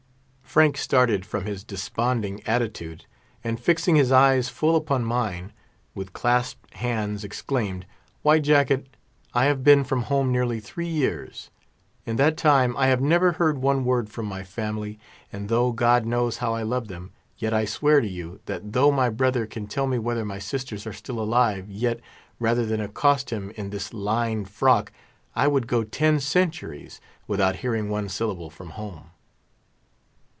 Frank 0.51 0.75
started 0.75 1.25
from 1.25 1.45
his 1.45 1.63
desponding 1.63 2.43
attitude, 2.45 3.05
and 3.41 3.57
fixing 3.57 3.95
his 3.95 4.11
eyes 4.11 4.49
full 4.49 4.75
upon 4.75 5.05
mine, 5.05 5.53
with 5.95 6.11
clasped 6.11 6.73
hands 6.73 7.23
exclaimed, 7.23 7.85
"White 8.21 8.41
Jacket, 8.43 8.87
I 9.33 9.45
have 9.45 9.63
been 9.63 9.85
from 9.85 10.01
home 10.01 10.29
nearly 10.29 10.59
three 10.59 10.89
years; 10.89 11.51
in 12.05 12.17
that 12.17 12.35
time 12.35 12.75
I 12.75 12.87
have 12.87 12.99
never 12.99 13.31
heard 13.31 13.59
one 13.59 13.85
word 13.85 14.09
from 14.09 14.25
my 14.25 14.43
family, 14.43 14.99
and, 15.31 15.47
though 15.47 15.71
God 15.71 16.05
knows 16.05 16.39
how 16.39 16.53
I 16.53 16.63
love 16.63 16.89
them, 16.89 17.13
yet 17.37 17.53
I 17.53 17.63
swear 17.63 18.01
to 18.01 18.09
you, 18.09 18.41
that 18.45 18.73
though 18.73 18.91
my 18.91 19.07
brother 19.09 19.45
can 19.45 19.67
tell 19.67 19.87
me 19.87 19.97
whether 19.99 20.25
my 20.25 20.39
sisters 20.39 20.85
are 20.85 20.91
still 20.91 21.21
alive, 21.21 21.69
yet, 21.71 22.01
rather 22.41 22.65
than 22.65 22.81
accost 22.81 23.29
him 23.29 23.51
in 23.51 23.69
this 23.69 23.93
lined 23.93 24.49
frock, 24.49 24.91
I 25.33 25.47
would 25.47 25.65
go 25.65 25.85
ten 25.85 26.19
centuries 26.19 26.99
without 27.25 27.55
hearing 27.63 27.87
one 27.87 28.09
syllable 28.09 28.49
from 28.49 28.71
home?" 28.71 29.11